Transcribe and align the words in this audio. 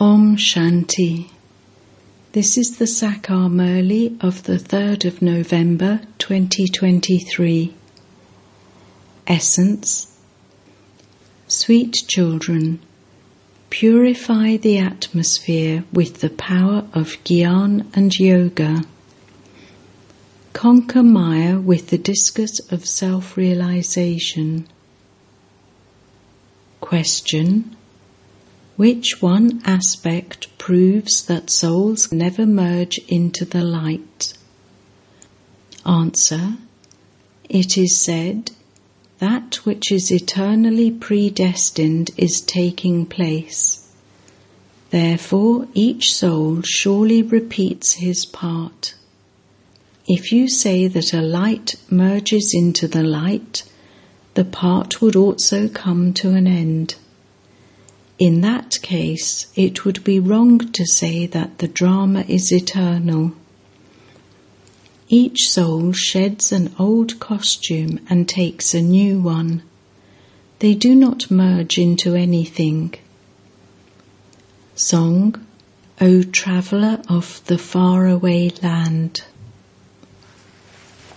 Om 0.00 0.36
Shanti. 0.36 1.30
This 2.32 2.58
is 2.58 2.78
the 2.78 2.84
Sakar 2.84 3.48
Murli 3.48 4.20
of 4.20 4.42
the 4.42 4.56
3rd 4.56 5.04
of 5.04 5.22
November 5.22 6.00
2023. 6.18 7.72
Essence 9.28 10.08
Sweet 11.46 11.92
children, 12.08 12.80
purify 13.70 14.56
the 14.56 14.78
atmosphere 14.78 15.84
with 15.92 16.22
the 16.22 16.30
power 16.30 16.88
of 16.92 17.16
Gyan 17.22 17.86
and 17.94 18.18
Yoga. 18.18 18.82
Conquer 20.52 21.04
Maya 21.04 21.60
with 21.60 21.90
the 21.90 21.98
discus 21.98 22.58
of 22.72 22.84
self 22.84 23.36
realization. 23.36 24.66
Question 26.80 27.76
which 28.76 29.20
one 29.20 29.62
aspect 29.64 30.48
proves 30.58 31.24
that 31.26 31.50
souls 31.50 32.10
never 32.10 32.44
merge 32.44 32.98
into 33.08 33.44
the 33.44 33.62
light? 33.62 34.32
Answer 35.86 36.56
It 37.48 37.78
is 37.78 37.96
said, 37.96 38.50
that 39.18 39.64
which 39.64 39.92
is 39.92 40.10
eternally 40.10 40.90
predestined 40.90 42.10
is 42.16 42.40
taking 42.40 43.06
place. 43.06 43.88
Therefore, 44.90 45.68
each 45.74 46.12
soul 46.12 46.62
surely 46.64 47.22
repeats 47.22 47.94
his 47.94 48.26
part. 48.26 48.94
If 50.06 50.32
you 50.32 50.48
say 50.48 50.86
that 50.88 51.14
a 51.14 51.22
light 51.22 51.76
merges 51.90 52.52
into 52.54 52.86
the 52.86 53.02
light, 53.02 53.62
the 54.34 54.44
part 54.44 55.00
would 55.00 55.16
also 55.16 55.68
come 55.68 56.12
to 56.14 56.30
an 56.30 56.46
end. 56.46 56.96
In 58.18 58.42
that 58.42 58.80
case, 58.80 59.46
it 59.56 59.84
would 59.84 60.04
be 60.04 60.20
wrong 60.20 60.58
to 60.72 60.86
say 60.86 61.26
that 61.26 61.58
the 61.58 61.66
drama 61.66 62.24
is 62.28 62.52
eternal. 62.52 63.32
Each 65.08 65.48
soul 65.48 65.92
sheds 65.92 66.52
an 66.52 66.72
old 66.78 67.18
costume 67.18 67.98
and 68.08 68.28
takes 68.28 68.72
a 68.72 68.80
new 68.80 69.20
one. 69.20 69.62
They 70.60 70.74
do 70.74 70.94
not 70.94 71.30
merge 71.30 71.76
into 71.76 72.14
anything. 72.14 72.94
Song, 74.76 75.44
O 76.00 76.22
Traveller 76.22 77.02
of 77.08 77.42
the 77.46 77.58
Faraway 77.58 78.50
Land. 78.62 79.22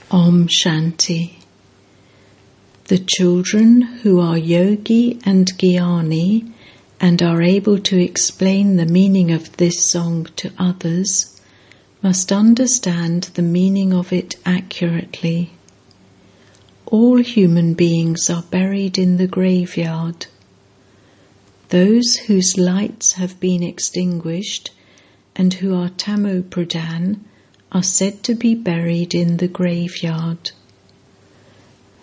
Om 0.09 0.47
Shanti. 0.47 1.33
The 2.85 2.99
children 2.99 3.81
who 3.81 4.19
are 4.19 4.37
yogi 4.37 5.19
and 5.23 5.45
gyani 5.57 6.53
and 6.99 7.21
are 7.21 7.41
able 7.41 7.77
to 7.77 7.99
explain 7.99 8.75
the 8.75 8.85
meaning 8.85 9.31
of 9.31 9.55
this 9.57 9.83
song 9.83 10.27
to 10.35 10.51
others 10.57 11.39
must 12.01 12.31
understand 12.31 13.23
the 13.33 13.41
meaning 13.41 13.93
of 13.93 14.11
it 14.11 14.35
accurately. 14.45 15.51
All 16.85 17.17
human 17.17 17.73
beings 17.73 18.29
are 18.29 18.43
buried 18.43 18.97
in 18.97 19.17
the 19.17 19.27
graveyard. 19.27 20.27
Those 21.69 22.15
whose 22.15 22.57
lights 22.57 23.13
have 23.13 23.39
been 23.39 23.61
extinguished 23.61 24.71
and 25.35 25.53
who 25.53 25.75
are 25.75 25.89
tamo 25.89 26.41
pradhan 26.41 27.19
are 27.71 27.83
said 27.83 28.23
to 28.23 28.35
be 28.35 28.55
buried 28.55 29.13
in 29.13 29.37
the 29.37 29.47
graveyard. 29.47 30.51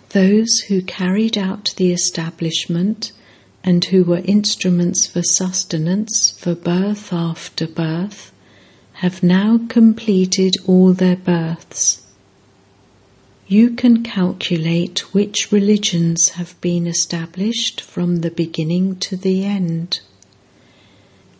Those 0.09 0.59
who 0.67 0.81
carried 0.81 1.37
out 1.37 1.73
the 1.77 1.91
establishment 1.91 3.11
and 3.65 3.83
who 3.85 4.03
were 4.03 4.21
instruments 4.25 5.07
for 5.07 5.23
sustenance 5.23 6.29
for 6.37 6.53
birth 6.53 7.11
after 7.11 7.65
birth, 7.65 8.31
have 8.93 9.23
now 9.23 9.59
completed 9.67 10.53
all 10.67 10.93
their 10.93 11.15
births. 11.15 12.03
You 13.47 13.71
can 13.71 14.03
calculate 14.03 15.13
which 15.15 15.51
religions 15.51 16.29
have 16.29 16.59
been 16.61 16.85
established 16.85 17.81
from 17.81 18.17
the 18.17 18.29
beginning 18.29 18.97
to 18.97 19.17
the 19.17 19.43
end. 19.45 19.99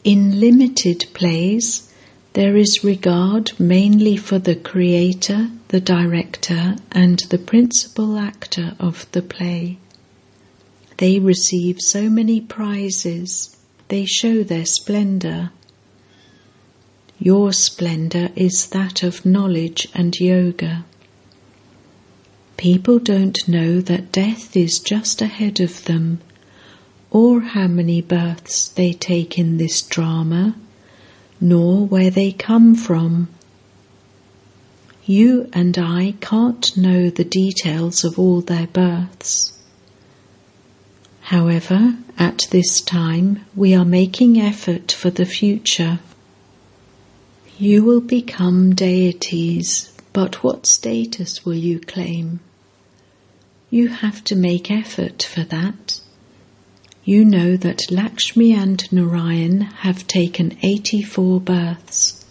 In 0.04 0.40
limited 0.40 1.06
plays, 1.14 1.92
there 2.34 2.58
is 2.58 2.84
regard 2.84 3.52
mainly 3.60 4.18
for 4.18 4.40
the 4.40 4.56
creator, 4.56 5.52
the 5.68 5.80
director, 5.80 6.76
and 6.92 7.20
the 7.30 7.38
principal 7.38 8.18
actor 8.18 8.76
of 8.80 9.06
the 9.14 9.22
play. 9.22 9.78
They 10.98 11.20
receive 11.20 11.82
so 11.82 12.10
many 12.10 12.40
prizes, 12.40 13.56
they 13.90 14.06
show 14.06 14.44
their 14.44 14.66
splendor. 14.66 15.52
Your 17.20 17.52
splendor 17.52 18.30
is 18.36 18.68
that 18.68 19.04
of 19.04 19.26
knowledge 19.26 19.88
and 19.94 20.16
yoga. 20.16 20.86
People 22.58 23.00
don't 23.00 23.38
know 23.48 23.82
that 23.82 24.14
death 24.14 24.56
is 24.56 24.80
just 24.80 25.22
ahead 25.22 25.60
of 25.60 25.84
them, 25.84 26.20
or 27.12 27.42
how 27.42 27.68
many 27.68 28.02
births 28.02 28.70
they 28.70 28.94
take 28.94 29.38
in 29.38 29.58
this 29.58 29.82
drama, 29.82 30.56
nor 31.42 31.86
where 31.86 32.10
they 32.10 32.32
come 32.32 32.74
from. 32.74 33.28
You 35.06 35.50
and 35.52 35.78
I 35.78 36.16
can't 36.22 36.76
know 36.78 37.10
the 37.10 37.26
details 37.26 38.04
of 38.06 38.18
all 38.18 38.42
their 38.42 38.68
births. 38.68 39.52
However, 41.30 41.98
at 42.20 42.46
this 42.52 42.82
time 42.82 43.48
we 43.56 43.74
are 43.74 43.84
making 43.84 44.40
effort 44.40 44.92
for 44.92 45.10
the 45.10 45.26
future. 45.26 45.98
You 47.58 47.84
will 47.84 48.00
become 48.00 48.76
deities, 48.76 49.92
but 50.14 50.44
what 50.44 50.68
status 50.68 51.44
will 51.44 51.56
you 51.56 51.80
claim? 51.80 52.42
You 53.72 53.88
have 53.88 54.24
to 54.26 54.36
make 54.36 54.70
effort 54.70 55.24
for 55.24 55.44
that. 55.46 56.00
You 57.04 57.26
know 57.26 57.58
that 57.58 57.90
Lakshmi 57.90 58.54
and 58.54 58.88
Narayan 58.92 59.62
have 59.62 60.06
taken 60.06 60.56
84 60.62 61.42
births. 61.42 62.24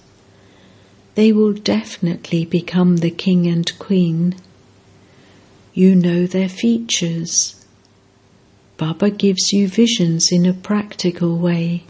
They 1.16 1.32
will 1.32 1.52
definitely 1.52 2.44
become 2.44 2.98
the 2.98 3.10
king 3.10 3.48
and 3.48 3.76
queen. 3.80 4.36
You 5.72 5.96
know 5.96 6.28
their 6.28 6.48
features 6.48 7.56
Baba 8.76 9.10
gives 9.10 9.52
you 9.52 9.68
visions 9.68 10.32
in 10.32 10.46
a 10.46 10.52
practical 10.52 11.38
way. 11.38 11.84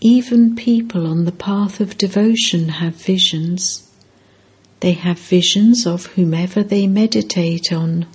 Even 0.00 0.56
people 0.56 1.06
on 1.06 1.24
the 1.24 1.32
path 1.32 1.80
of 1.80 1.98
devotion 1.98 2.68
have 2.68 2.94
visions. 2.94 3.88
They 4.80 4.92
have 4.92 5.18
visions 5.18 5.86
of 5.86 6.06
whomever 6.06 6.62
they 6.62 6.86
meditate 6.86 7.72
on. 7.72 8.06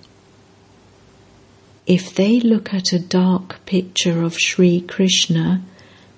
If 1.85 2.15
they 2.15 2.39
look 2.39 2.73
at 2.73 2.93
a 2.93 2.99
dark 2.99 3.65
picture 3.65 4.21
of 4.21 4.39
Sri 4.39 4.81
Krishna 4.81 5.61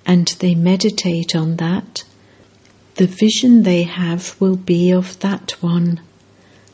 and 0.04 0.28
they 0.38 0.54
meditate 0.54 1.34
on 1.34 1.56
that, 1.56 2.04
the 2.96 3.06
vision 3.06 3.62
they 3.62 3.82
have 3.82 4.40
will 4.40 4.56
be 4.56 4.92
of 4.92 5.18
that 5.20 5.52
one. 5.60 6.00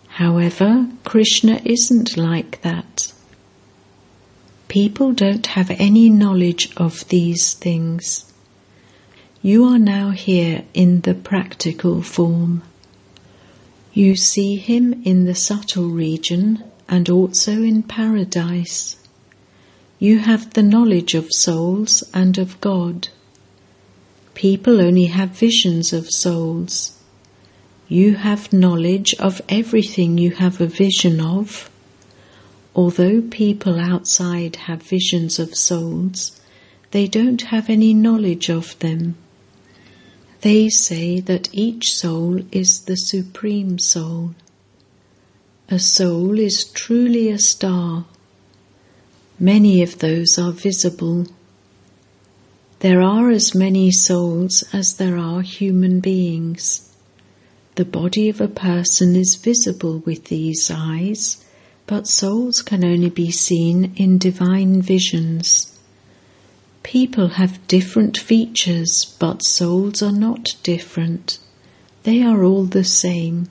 However, 0.09 0.87
Krishna 1.05 1.61
isn't 1.65 2.17
like 2.17 2.61
that. 2.63 3.13
People 4.73 5.13
don't 5.13 5.49
have 5.49 5.71
any 5.73 6.09
knowledge 6.09 6.71
of 6.79 7.07
these 7.11 7.53
things. 7.53 8.33
You 9.43 9.65
are 9.65 9.79
now 9.79 10.13
here 10.13 10.65
in 10.73 11.03
the 11.03 11.13
practical 11.13 12.01
form. 12.01 12.63
You 13.93 14.17
see 14.17 14.57
him 14.57 15.03
in 15.05 15.27
the 15.27 15.35
subtle 15.35 15.91
region 15.91 16.65
and 16.89 17.11
also 17.11 17.63
in 17.63 17.83
paradise. 17.83 18.97
You 19.99 20.21
have 20.21 20.55
the 20.55 20.63
knowledge 20.63 21.13
of 21.13 21.35
souls 21.35 22.03
and 22.15 22.39
of 22.39 22.59
God. 22.63 23.09
People 24.33 24.81
only 24.81 25.09
have 25.19 25.33
visions 25.33 25.93
of 25.93 26.11
souls. 26.11 26.99
You 27.89 28.15
have 28.15 28.55
knowledge 28.55 29.15
of 29.19 29.43
everything 29.51 30.17
you 30.17 30.31
have 30.31 30.63
a 30.63 30.67
vision 30.67 31.21
of 31.21 31.69
Although 32.75 33.21
people 33.21 33.79
outside 33.79 34.57
have 34.57 34.83
visions 34.83 35.39
of 35.39 35.55
souls, 35.55 36.41
they 36.91 37.07
don't 37.07 37.43
have 37.43 37.69
any 37.69 37.93
knowledge 37.93 38.49
of 38.49 38.79
them. 38.79 39.17
They 40.41 40.71
say 40.71 41.21
that 41.21 41.51
each 41.53 41.95
soul 41.95 42.41
is 42.51 42.81
the 42.81 42.97
Supreme 42.97 43.79
Soul. 43.79 44.35
A 45.69 45.79
soul 45.79 46.39
is 46.39 46.65
truly 46.65 47.29
a 47.29 47.39
star. 47.39 48.07
Many 49.39 49.83
of 49.83 49.99
those 49.99 50.39
are 50.39 50.53
visible. 50.53 51.27
There 52.81 53.03
are 53.03 53.31
as 53.31 53.55
many 53.55 53.93
souls 53.93 54.65
as 54.73 54.95
there 54.95 55.19
are 55.19 55.43
human 55.43 56.01
beings. 56.01 56.91
The 57.75 57.85
body 57.85 58.31
of 58.31 58.41
a 58.41 58.49
person 58.49 59.15
is 59.15 59.35
visible 59.35 59.99
with 60.07 60.25
these 60.25 60.71
eyes 60.71 61.45
but 61.93 62.09
souls 62.09 62.63
can 62.63 62.83
only 62.87 63.11
be 63.11 63.31
seen 63.31 63.93
in 63.97 64.17
divine 64.17 64.81
visions. 64.81 65.79
People 66.83 67.29
have 67.29 67.67
different 67.67 68.17
features, 68.17 69.15
but 69.19 69.45
souls 69.45 70.03
are 70.03 70.19
not 70.29 70.57
different. 70.63 71.39
They 72.05 72.23
are 72.23 72.45
all 72.45 72.65
the 72.65 72.83
same. 72.83 73.47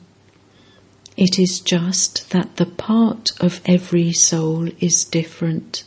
It 1.15 1.37
is 1.37 1.59
just 1.59 2.31
that 2.31 2.55
the 2.55 2.65
part 2.65 3.29
of 3.39 3.61
every 3.67 4.11
soul 4.11 4.69
is 4.79 5.03
different. 5.03 5.83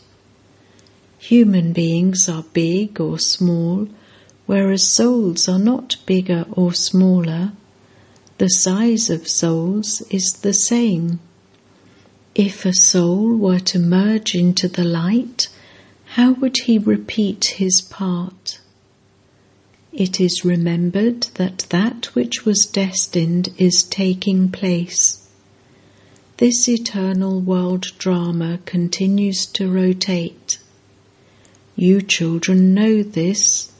Human 1.18 1.72
beings 1.72 2.28
are 2.28 2.44
big 2.52 3.00
or 3.00 3.18
small, 3.18 3.88
whereas 4.46 4.86
souls 4.86 5.48
are 5.48 5.58
not 5.58 5.96
bigger 6.06 6.46
or 6.52 6.72
smaller. 6.72 7.50
The 8.38 8.48
size 8.48 9.10
of 9.10 9.26
souls 9.26 10.02
is 10.08 10.34
the 10.34 10.54
same. 10.54 11.18
If 12.34 12.66
a 12.66 12.74
soul 12.74 13.36
were 13.36 13.60
to 13.60 13.78
merge 13.78 14.34
into 14.34 14.66
the 14.66 14.82
light, 14.82 15.48
how 16.04 16.32
would 16.32 16.56
he 16.64 16.78
repeat 16.78 17.44
his 17.58 17.80
part? 17.80 18.58
It 19.92 20.20
is 20.20 20.44
remembered 20.44 21.28
that 21.34 21.66
that 21.70 22.06
which 22.16 22.44
was 22.44 22.66
destined 22.66 23.50
is 23.56 23.84
taking 23.84 24.50
place. 24.50 25.28
This 26.38 26.68
eternal 26.68 27.40
world 27.40 27.92
drama 27.98 28.58
continues 28.64 29.46
to 29.46 29.70
rotate. 29.70 30.58
You 31.76 32.02
children 32.02 32.74
know 32.74 33.04
this. 33.04 33.70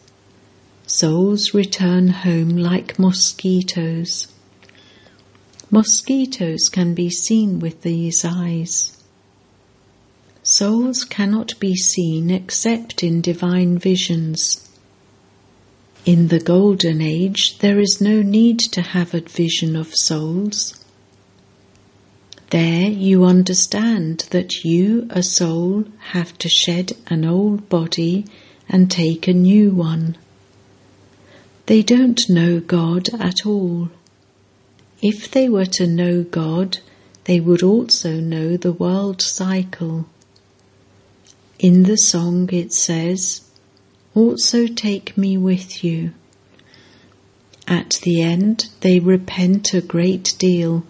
Souls 0.87 1.55
return 1.55 2.09
home 2.09 2.57
like 2.57 3.01
mosquitoes. 3.01 4.29
Mosquitoes 5.71 6.69
can 6.69 6.95
be 6.95 7.11
seen 7.11 7.59
with 7.59 7.83
these 7.83 8.25
eyes. 8.25 9.03
Souls 10.43 11.05
cannot 11.05 11.59
be 11.59 11.75
seen 11.75 12.31
except 12.31 13.03
in 13.03 13.21
divine 13.21 13.79
visions. 13.79 14.69
In 16.05 16.29
the 16.29 16.39
Golden 16.39 17.01
Age, 17.01 17.59
there 17.61 17.81
is 17.81 17.99
no 17.99 18.21
need 18.21 18.59
to 18.59 18.83
have 18.83 19.15
a 19.15 19.21
vision 19.21 19.75
of 19.75 19.95
souls. 19.95 20.85
There 22.51 22.91
you 22.91 23.25
understand 23.25 24.27
that 24.31 24.65
you, 24.65 25.07
a 25.09 25.23
soul, 25.23 25.85
have 26.11 26.37
to 26.39 26.49
shed 26.49 26.93
an 27.07 27.25
old 27.25 27.71
body 27.71 28.27
and 28.69 28.91
take 28.91 29.27
a 29.27 29.33
new 29.33 29.71
one. 29.71 30.19
They 31.67 31.83
don't 31.83 32.21
know 32.29 32.61
God 32.61 33.09
at 33.19 33.47
all. 33.47 33.89
If 35.07 35.31
they 35.31 35.51
were 35.51 35.67
to 35.67 35.87
know 35.87 36.23
God, 36.23 36.79
they 37.25 37.39
would 37.39 37.63
also 37.63 38.21
know 38.21 38.57
the 38.57 38.73
world 38.73 39.21
cycle. 39.21 40.07
In 41.59 41.83
the 41.83 41.99
song 41.99 42.49
it 42.51 42.73
says, 42.73 43.43
Also 44.15 44.67
take 44.67 45.19
me 45.19 45.37
with 45.37 45.85
you. 45.85 46.13
At 47.69 48.01
the 48.03 48.23
end, 48.23 48.71
they 48.81 48.99
repent 48.99 49.75
a 49.75 49.83
great 49.83 50.35
deal. 50.39 50.85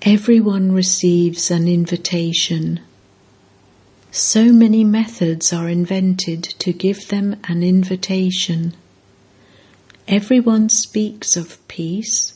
Everyone 0.00 0.72
receives 0.72 1.50
an 1.50 1.68
invitation. 1.68 2.80
So 4.10 4.44
many 4.52 4.84
methods 4.84 5.52
are 5.52 5.68
invented 5.68 6.44
to 6.60 6.72
give 6.72 7.08
them 7.08 7.36
an 7.44 7.62
invitation. 7.62 8.72
Everyone 10.08 10.70
speaks 10.70 11.36
of 11.36 11.58
peace, 11.68 12.32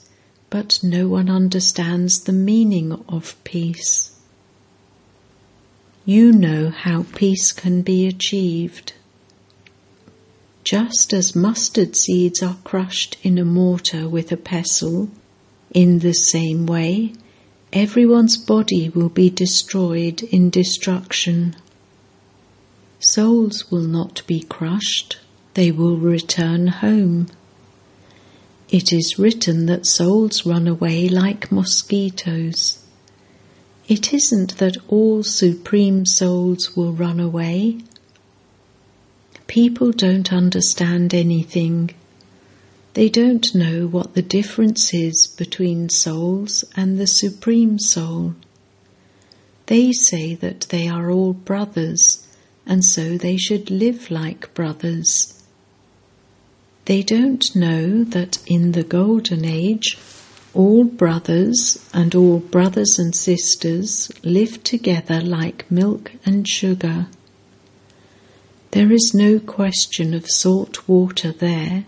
but 0.52 0.78
no 0.82 1.08
one 1.08 1.30
understands 1.30 2.20
the 2.20 2.32
meaning 2.32 2.92
of 3.08 3.42
peace. 3.42 4.10
You 6.04 6.30
know 6.30 6.68
how 6.68 7.06
peace 7.14 7.52
can 7.52 7.80
be 7.80 8.06
achieved. 8.06 8.92
Just 10.62 11.14
as 11.14 11.34
mustard 11.34 11.96
seeds 11.96 12.42
are 12.42 12.58
crushed 12.64 13.16
in 13.22 13.38
a 13.38 13.46
mortar 13.46 14.06
with 14.06 14.30
a 14.30 14.36
pestle, 14.36 15.08
in 15.72 16.00
the 16.00 16.12
same 16.12 16.66
way, 16.66 17.14
everyone's 17.72 18.36
body 18.36 18.90
will 18.90 19.08
be 19.08 19.30
destroyed 19.30 20.22
in 20.22 20.50
destruction. 20.50 21.56
Souls 23.00 23.70
will 23.70 23.88
not 23.98 24.20
be 24.26 24.42
crushed, 24.42 25.16
they 25.54 25.72
will 25.72 25.96
return 25.96 26.66
home. 26.66 27.28
It 28.70 28.92
is 28.92 29.18
written 29.18 29.66
that 29.66 29.86
souls 29.86 30.46
run 30.46 30.66
away 30.66 31.08
like 31.08 31.52
mosquitoes. 31.52 32.78
It 33.88 34.14
isn't 34.14 34.58
that 34.58 34.76
all 34.88 35.22
supreme 35.22 36.06
souls 36.06 36.76
will 36.76 36.92
run 36.92 37.20
away. 37.20 37.78
People 39.46 39.90
don't 39.90 40.32
understand 40.32 41.12
anything. 41.12 41.90
They 42.94 43.08
don't 43.08 43.54
know 43.54 43.86
what 43.86 44.14
the 44.14 44.22
difference 44.22 44.94
is 44.94 45.26
between 45.26 45.88
souls 45.88 46.64
and 46.76 46.98
the 46.98 47.06
Supreme 47.06 47.78
Soul. 47.78 48.34
They 49.66 49.92
say 49.92 50.34
that 50.36 50.66
they 50.70 50.88
are 50.88 51.10
all 51.10 51.32
brothers 51.32 52.26
and 52.66 52.84
so 52.84 53.16
they 53.16 53.36
should 53.36 53.70
live 53.70 54.10
like 54.10 54.54
brothers. 54.54 55.41
They 56.84 57.02
don't 57.02 57.54
know 57.54 58.04
that 58.04 58.38
in 58.46 58.72
the 58.72 58.82
Golden 58.82 59.44
Age 59.44 59.98
all 60.54 60.84
brothers 60.84 61.78
and 61.94 62.14
all 62.14 62.38
brothers 62.38 62.98
and 62.98 63.14
sisters 63.14 64.10
live 64.22 64.62
together 64.62 65.20
like 65.20 65.70
milk 65.70 66.12
and 66.26 66.46
sugar. 66.46 67.06
There 68.72 68.92
is 68.92 69.12
no 69.14 69.38
question 69.38 70.12
of 70.14 70.28
salt 70.28 70.88
water 70.88 71.32
there 71.32 71.84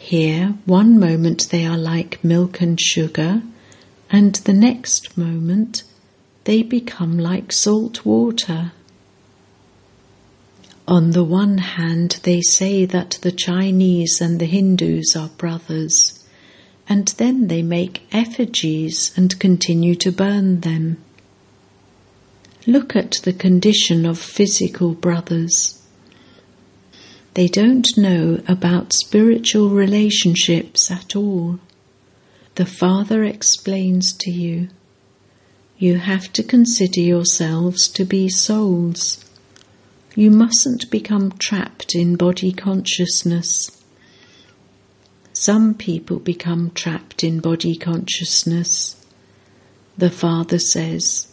here, 0.00 0.54
one 0.64 0.98
moment 0.98 1.50
they 1.50 1.66
are 1.66 1.76
like 1.76 2.22
milk 2.22 2.60
and 2.60 2.80
sugar, 2.80 3.42
and 4.08 4.36
the 4.36 4.52
next 4.52 5.18
moment 5.18 5.82
they 6.44 6.62
become 6.62 7.18
like 7.18 7.52
salt 7.52 8.06
water. 8.06 8.72
On 10.88 11.10
the 11.10 11.22
one 11.22 11.58
hand, 11.58 12.18
they 12.22 12.40
say 12.40 12.86
that 12.86 13.18
the 13.20 13.30
Chinese 13.30 14.22
and 14.22 14.40
the 14.40 14.46
Hindus 14.46 15.14
are 15.14 15.28
brothers, 15.28 16.18
and 16.88 17.08
then 17.18 17.48
they 17.48 17.60
make 17.60 18.04
effigies 18.10 19.12
and 19.14 19.38
continue 19.38 19.94
to 19.96 20.10
burn 20.10 20.60
them. 20.60 20.96
Look 22.66 22.96
at 22.96 23.20
the 23.22 23.34
condition 23.34 24.06
of 24.06 24.18
physical 24.18 24.94
brothers. 24.94 25.78
They 27.34 27.48
don't 27.48 27.86
know 27.98 28.40
about 28.48 28.94
spiritual 28.94 29.68
relationships 29.68 30.90
at 30.90 31.14
all. 31.14 31.60
The 32.54 32.64
Father 32.64 33.24
explains 33.24 34.14
to 34.14 34.30
you 34.30 34.70
you 35.76 35.98
have 35.98 36.32
to 36.32 36.42
consider 36.42 37.02
yourselves 37.02 37.88
to 37.88 38.06
be 38.06 38.30
souls. 38.30 39.22
You 40.18 40.32
mustn't 40.32 40.90
become 40.90 41.30
trapped 41.38 41.94
in 41.94 42.16
body 42.16 42.50
consciousness. 42.50 43.70
Some 45.32 45.74
people 45.74 46.18
become 46.18 46.72
trapped 46.74 47.22
in 47.22 47.38
body 47.38 47.76
consciousness. 47.76 48.96
The 49.96 50.10
Father 50.10 50.58
says, 50.58 51.28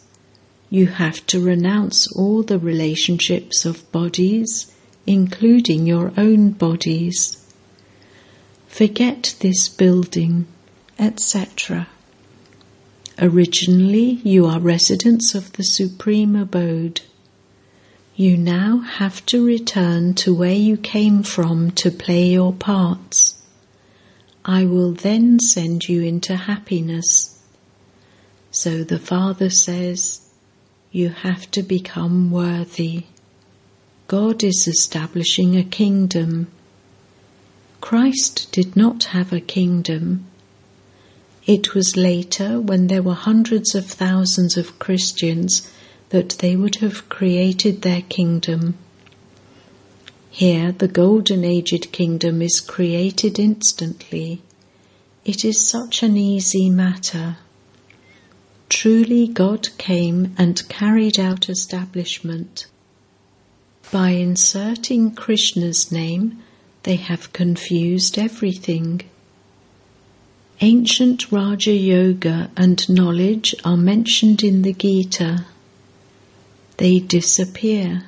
You 0.70 0.86
have 0.86 1.26
to 1.26 1.40
renounce 1.40 2.06
all 2.12 2.44
the 2.44 2.60
relationships 2.60 3.64
of 3.64 3.90
bodies 3.90 4.70
including 5.04 5.88
your 5.88 6.12
own 6.16 6.50
bodies. 6.50 7.44
Forget 8.68 9.34
this 9.40 9.68
building, 9.68 10.46
etc. 10.96 11.88
Originally, 13.18 14.20
you 14.22 14.46
are 14.46 14.60
residents 14.60 15.34
of 15.34 15.54
the 15.54 15.64
Supreme 15.64 16.36
Abode. 16.36 17.00
You 18.18 18.38
now 18.38 18.78
have 18.78 19.26
to 19.26 19.44
return 19.44 20.14
to 20.14 20.34
where 20.34 20.54
you 20.54 20.78
came 20.78 21.22
from 21.22 21.72
to 21.72 21.90
play 21.90 22.30
your 22.30 22.54
parts. 22.54 23.34
I 24.42 24.64
will 24.64 24.92
then 24.92 25.38
send 25.38 25.86
you 25.86 26.00
into 26.00 26.34
happiness. 26.34 27.38
So 28.50 28.84
the 28.84 28.98
Father 28.98 29.50
says, 29.50 30.22
you 30.90 31.10
have 31.10 31.50
to 31.50 31.62
become 31.62 32.30
worthy. 32.30 33.04
God 34.08 34.42
is 34.42 34.66
establishing 34.66 35.54
a 35.54 35.62
kingdom. 35.62 36.50
Christ 37.82 38.50
did 38.50 38.76
not 38.76 39.04
have 39.04 39.30
a 39.30 39.40
kingdom. 39.40 40.24
It 41.44 41.74
was 41.74 41.98
later, 41.98 42.62
when 42.62 42.86
there 42.86 43.02
were 43.02 43.12
hundreds 43.12 43.74
of 43.74 43.84
thousands 43.84 44.56
of 44.56 44.78
Christians, 44.78 45.70
that 46.10 46.30
they 46.38 46.56
would 46.56 46.76
have 46.76 47.08
created 47.08 47.82
their 47.82 48.02
kingdom. 48.02 48.76
Here, 50.30 50.70
the 50.72 50.88
golden 50.88 51.44
aged 51.44 51.92
kingdom 51.92 52.42
is 52.42 52.60
created 52.60 53.38
instantly. 53.38 54.42
It 55.24 55.44
is 55.44 55.68
such 55.68 56.02
an 56.02 56.16
easy 56.16 56.70
matter. 56.70 57.38
Truly, 58.68 59.26
God 59.26 59.68
came 59.78 60.34
and 60.36 60.68
carried 60.68 61.18
out 61.18 61.48
establishment. 61.48 62.66
By 63.90 64.10
inserting 64.10 65.14
Krishna's 65.14 65.90
name, 65.90 66.42
they 66.82 66.96
have 66.96 67.32
confused 67.32 68.18
everything. 68.18 69.02
Ancient 70.60 71.30
Raja 71.32 71.72
Yoga 71.72 72.50
and 72.56 72.88
knowledge 72.88 73.54
are 73.64 73.76
mentioned 73.76 74.42
in 74.42 74.62
the 74.62 74.72
Gita. 74.72 75.46
They 76.76 76.98
disappear. 76.98 78.06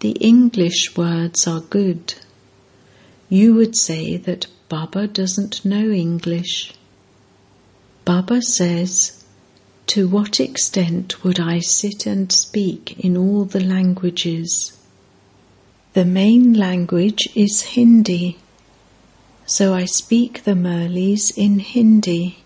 The 0.00 0.12
English 0.12 0.96
words 0.96 1.46
are 1.46 1.60
good. 1.60 2.14
You 3.28 3.54
would 3.54 3.76
say 3.76 4.16
that 4.16 4.46
Baba 4.68 5.06
doesn't 5.06 5.64
know 5.64 5.90
English. 5.90 6.72
Baba 8.04 8.42
says, 8.42 9.24
To 9.88 10.08
what 10.08 10.40
extent 10.40 11.24
would 11.24 11.40
I 11.40 11.60
sit 11.60 12.06
and 12.06 12.30
speak 12.32 12.98
in 12.98 13.16
all 13.16 13.44
the 13.44 13.64
languages? 13.64 14.72
The 15.94 16.04
main 16.04 16.52
language 16.52 17.28
is 17.34 17.62
Hindi 17.62 18.38
so 19.48 19.74
I 19.74 19.84
speak 19.84 20.42
the 20.42 20.56
Murlis 20.56 21.30
in 21.36 21.60
Hindi. 21.60 22.38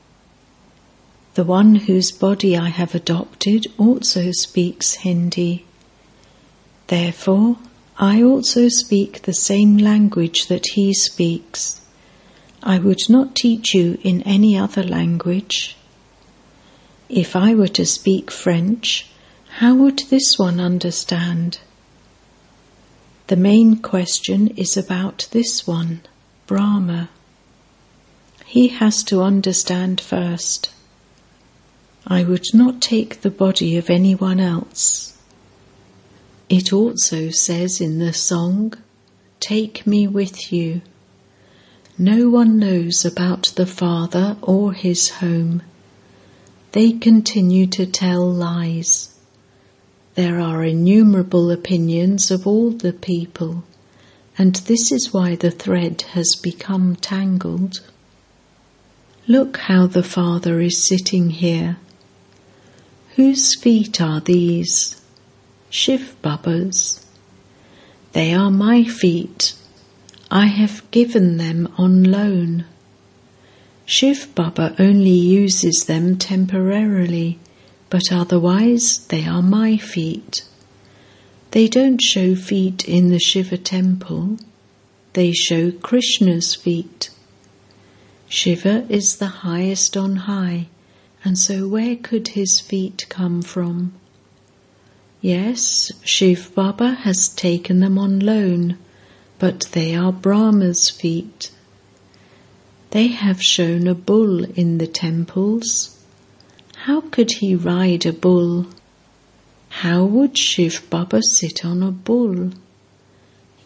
The 1.35 1.45
one 1.45 1.77
whose 1.77 2.11
body 2.11 2.57
I 2.57 2.71
have 2.71 2.95
adopted 2.95 3.67
also 3.79 4.33
speaks 4.33 4.95
Hindi. 4.95 5.65
Therefore, 6.89 7.57
I 7.99 8.23
also 8.23 8.69
speak 8.69 9.23
the 9.23 9.35
same 9.35 9.77
language 9.77 10.47
that 10.47 10.67
he 10.75 10.93
speaks. 10.93 11.81
I 12.63 12.79
would 12.79 13.09
not 13.09 13.37
teach 13.37 13.75
you 13.75 13.99
in 14.03 14.23
any 14.23 14.59
other 14.59 14.83
language. 14.83 15.77
If 17.09 17.37
I 17.37 17.55
were 17.55 17.69
to 17.69 17.87
speak 17.87 18.31
French, 18.31 19.07
how 19.59 19.75
would 19.77 20.01
this 20.11 20.37
one 20.37 20.59
understand? 20.59 21.61
The 23.29 23.37
main 23.37 23.77
question 23.77 24.49
is 24.57 24.77
about 24.77 25.29
this 25.31 25.67
one. 25.67 26.01
Brahma. 26.49 27.09
He 28.47 28.69
has 28.69 29.05
to 29.05 29.23
understand 29.23 30.01
first. 30.01 30.71
I 32.07 32.25
would 32.25 32.47
not 32.55 32.81
take 32.81 33.21
the 33.21 33.31
body 33.31 33.77
of 33.77 33.91
anyone 33.91 34.41
else. 34.41 35.17
It 36.49 36.73
also 36.73 37.31
says 37.31 37.81
in 37.81 37.99
the 37.99 38.13
song, 38.13 38.75
Take 39.39 39.87
me 39.87 40.09
with 40.09 40.53
you. 40.53 40.81
No 41.99 42.29
one 42.29 42.59
knows 42.59 43.05
about 43.05 43.53
the 43.55 43.67
Father 43.67 44.37
or 44.43 44.73
his 44.73 45.09
home. 45.09 45.63
They 46.73 46.93
continue 46.93 47.67
to 47.69 47.87
tell 47.87 48.29
lies. 48.29 49.15
There 50.15 50.41
are 50.41 50.65
innumerable 50.65 51.51
opinions 51.51 52.31
of 52.31 52.47
all 52.47 52.71
the 52.71 52.93
people 52.93 53.65
and 54.41 54.55
this 54.55 54.91
is 54.91 55.13
why 55.13 55.37
the 55.37 55.51
thread 55.51 56.01
has 56.13 56.35
become 56.35 56.97
tangled. 56.97 57.81
Look 59.29 59.59
how 59.59 59.87
the 59.87 60.03
Father 60.03 60.61
is 60.61 60.89
sitting 60.89 61.29
here. 61.29 61.77
Whose 63.21 63.55
feet 63.55 64.01
are 64.01 64.21
these? 64.21 64.99
Shiv 65.69 66.17
Baba's. 66.23 67.05
They 68.13 68.33
are 68.33 68.51
my 68.51 68.85
feet. 68.85 69.53
I 70.31 70.47
have 70.47 70.91
given 70.91 71.37
them 71.37 71.71
on 71.77 72.03
loan. 72.05 72.65
Shiv 73.85 74.35
Baba 74.35 74.75
only 74.79 75.11
uses 75.11 75.85
them 75.85 76.17
temporarily, 76.17 77.39
but 77.91 78.11
otherwise 78.11 79.05
they 79.09 79.27
are 79.27 79.43
my 79.43 79.77
feet. 79.77 80.43
They 81.51 81.69
don't 81.69 82.01
show 82.01 82.35
feet 82.35 82.89
in 82.89 83.11
the 83.11 83.21
Shiva 83.21 83.59
temple, 83.59 84.39
they 85.13 85.33
show 85.33 85.73
Krishna's 85.73 86.55
feet. 86.55 87.11
Shiva 88.31 88.87
is 88.89 89.17
the 89.17 89.45
highest 89.45 89.95
on 89.95 90.17
high, 90.17 90.69
and 91.25 91.39
so 91.39 91.69
where 91.69 91.97
could 91.97 92.29
his 92.29 92.61
feet 92.61 93.07
come 93.09 93.43
from? 93.43 93.93
Yes, 95.21 95.93
Shiv 96.03 96.55
Baba 96.55 96.93
has 96.93 97.29
taken 97.29 97.81
them 97.81 97.99
on 97.99 98.21
loan, 98.21 98.79
but 99.39 99.69
they 99.73 99.95
are 99.95 100.13
Brahma's 100.13 100.89
feet. 100.89 101.51
They 102.91 103.09
have 103.09 103.43
shown 103.43 103.87
a 103.87 103.95
bull 103.95 104.45
in 104.45 104.79
the 104.79 104.87
temples. 104.87 105.97
How 106.85 107.03
could 107.03 107.33
he 107.33 107.55
ride 107.55 108.07
a 108.07 108.13
bull? 108.13 108.67
How 109.69 110.05
would 110.05 110.39
Shiv 110.39 110.89
Baba 110.89 111.23
sit 111.23 111.65
on 111.65 111.83
a 111.83 111.91
bull? 111.91 112.51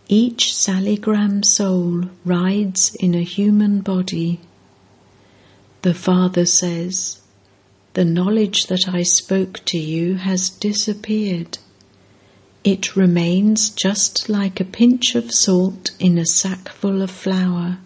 Each 0.09 0.53
saligram 0.53 1.45
soul 1.45 2.11
rides 2.25 2.95
in 2.97 3.15
a 3.15 3.23
human 3.23 3.81
body. 3.81 4.41
The 5.83 5.95
Father 5.95 6.45
says, 6.45 7.21
The 7.95 8.05
knowledge 8.05 8.67
that 8.67 8.89
I 8.89 9.05
spoke 9.05 9.65
to 9.67 9.79
you 9.79 10.17
has 10.17 10.51
disappeared. 10.51 11.59
It 12.65 12.97
remains 12.97 13.71
just 13.71 14.29
like 14.29 14.59
a 14.59 14.65
pinch 14.65 15.15
of 15.15 15.31
salt 15.31 15.93
in 16.01 16.19
a 16.19 16.27
sackful 16.27 17.03
of 17.03 17.11
flour. 17.13 17.79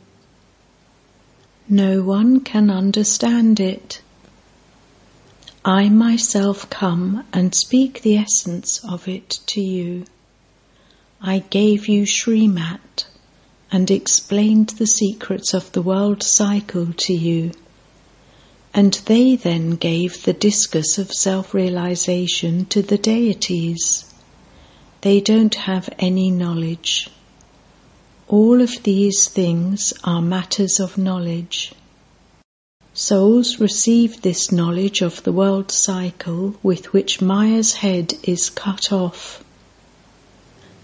No 1.69 2.03
one 2.03 2.41
can 2.41 2.71
understand 2.71 3.61
it. 3.61 4.01
I 5.63 5.91
myself 5.91 6.71
come 6.71 7.25
and 7.31 7.55
speak 7.55 8.01
the 8.01 8.17
essence 8.17 8.83
of 8.83 9.09
it 9.09 9.41
to 9.49 9.61
you. 9.61 10.07
I 11.21 11.41
gave 11.41 11.87
you 11.87 12.07
Srimat 12.07 13.05
and 13.71 13.91
explained 13.91 14.71
the 14.71 14.87
secrets 14.87 15.53
of 15.53 15.71
the 15.73 15.83
world 15.83 16.23
cycle 16.23 16.95
to 16.95 17.13
you. 17.13 17.53
And 18.81 18.95
they 19.07 19.35
then 19.35 19.71
gave 19.73 20.23
the 20.23 20.33
discus 20.33 20.99
of 20.99 21.13
self 21.13 21.53
realization 21.53 22.65
to 22.67 22.81
the 22.81 22.97
deities. 22.97 24.05
They 25.01 25.21
don't 25.21 25.57
have 25.57 25.91
any 25.99 26.31
knowledge. 26.31 27.11
All 28.29 28.61
of 28.61 28.85
these 28.85 29.27
things 29.27 29.93
are 30.05 30.23
matters 30.23 30.79
of 30.79 30.97
knowledge. 30.97 31.73
Souls 32.95 33.59
receive 33.59 34.23
this 34.23 34.53
knowledge 34.53 35.01
of 35.01 35.25
the 35.25 35.33
world 35.33 35.73
cycle 35.73 36.55
with 36.63 36.93
which 36.93 37.21
Maya's 37.21 37.73
head 37.83 38.15
is 38.23 38.49
cut 38.49 38.93
off. 38.93 39.43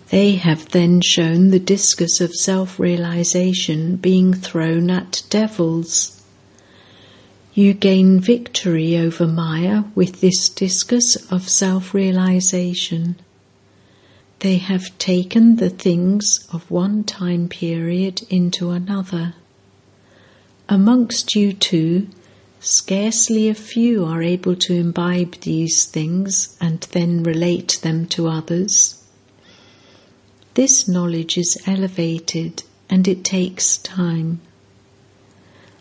They 0.08 0.32
have 0.32 0.68
then 0.70 1.00
shown 1.00 1.50
the 1.50 1.60
discus 1.60 2.20
of 2.20 2.34
self 2.34 2.80
realization 2.80 3.94
being 3.94 4.34
thrown 4.34 4.90
at 4.90 5.22
devils. 5.30 6.13
You 7.56 7.72
gain 7.72 8.18
victory 8.18 8.96
over 8.96 9.28
Maya 9.28 9.84
with 9.94 10.20
this 10.20 10.48
discus 10.48 11.14
of 11.30 11.48
self 11.48 11.94
realization. 11.94 13.14
They 14.40 14.56
have 14.56 14.98
taken 14.98 15.54
the 15.54 15.70
things 15.70 16.48
of 16.52 16.68
one 16.68 17.04
time 17.04 17.48
period 17.48 18.22
into 18.28 18.70
another. 18.70 19.34
Amongst 20.68 21.36
you 21.36 21.52
two, 21.52 22.08
scarcely 22.58 23.48
a 23.48 23.54
few 23.54 24.04
are 24.04 24.20
able 24.20 24.56
to 24.56 24.74
imbibe 24.74 25.40
these 25.42 25.84
things 25.84 26.56
and 26.60 26.80
then 26.90 27.22
relate 27.22 27.78
them 27.82 28.06
to 28.06 28.26
others. 28.26 29.00
This 30.54 30.88
knowledge 30.88 31.38
is 31.38 31.62
elevated 31.68 32.64
and 32.90 33.06
it 33.06 33.22
takes 33.22 33.78
time. 33.78 34.40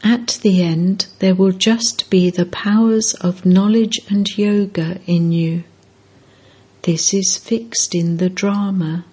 At 0.04 0.40
the 0.42 0.62
end, 0.62 1.08
there 1.20 1.36
will 1.36 1.54
just 1.54 2.10
be 2.10 2.30
the 2.30 2.46
powers 2.46 3.14
of 3.16 3.46
knowledge 3.46 4.00
and 4.10 4.28
yoga 4.38 5.00
in 5.08 5.32
you. 5.32 5.64
This 6.82 7.14
is 7.14 7.38
fixed 7.38 7.96
in 7.96 8.18
the 8.18 8.30
drama. 8.30 9.06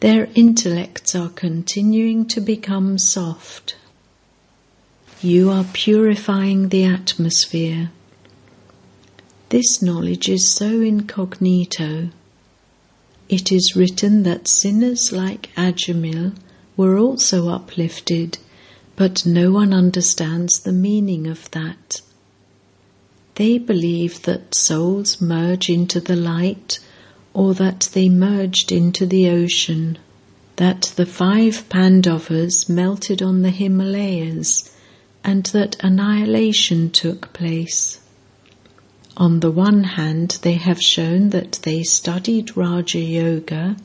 Their 0.00 0.28
intellects 0.34 1.14
are 1.14 1.28
continuing 1.30 2.26
to 2.26 2.40
become 2.40 2.98
soft 2.98 3.76
you 5.22 5.50
are 5.50 5.64
purifying 5.72 6.68
the 6.68 6.84
atmosphere. 6.84 7.90
This 9.48 9.80
knowledge 9.80 10.28
is 10.28 10.46
so 10.46 10.80
incognito. 10.82 12.10
It 13.28 13.50
is 13.50 13.74
written 13.74 14.24
that 14.24 14.46
sinners 14.46 15.12
like 15.12 15.48
Ajamil 15.56 16.36
were 16.76 16.98
also 16.98 17.48
uplifted, 17.48 18.36
but 18.96 19.26
no 19.26 19.52
one 19.52 19.72
understands 19.72 20.60
the 20.60 20.72
meaning 20.72 21.26
of 21.26 21.50
that. 21.50 22.00
They 23.36 23.58
believe 23.58 24.22
that 24.22 24.54
souls 24.54 25.20
merge 25.20 25.68
into 25.68 26.00
the 26.00 26.16
light 26.16 26.78
or 27.34 27.52
that 27.54 27.90
they 27.92 28.08
merged 28.08 28.72
into 28.72 29.04
the 29.04 29.28
ocean, 29.28 29.98
that 30.56 30.94
the 30.96 31.04
five 31.04 31.68
Pandavas 31.68 32.66
melted 32.66 33.20
on 33.20 33.42
the 33.42 33.50
Himalayas 33.50 34.70
and 35.22 35.44
that 35.46 35.76
annihilation 35.80 36.88
took 36.88 37.34
place. 37.34 38.00
On 39.18 39.40
the 39.40 39.50
one 39.50 39.84
hand, 39.84 40.38
they 40.42 40.54
have 40.54 40.80
shown 40.80 41.30
that 41.30 41.58
they 41.62 41.82
studied 41.82 42.56
Raja 42.56 43.00
Yoga, 43.00 43.76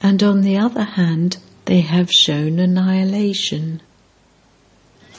and 0.00 0.22
on 0.22 0.40
the 0.40 0.56
other 0.56 0.84
hand, 0.84 1.36
they 1.66 1.80
have 1.80 2.10
shown 2.10 2.58
annihilation. 2.58 3.82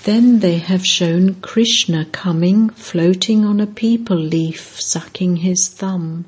Then 0.04 0.40
they 0.40 0.60
have 0.60 0.86
shown 0.86 1.36
Krishna 1.42 2.06
coming, 2.06 2.70
floating 2.70 3.44
on 3.44 3.60
a 3.60 3.68
peepal 3.68 4.30
leaf, 4.30 4.80
sucking 4.80 5.38
his 5.38 5.68
thumb. 5.68 6.24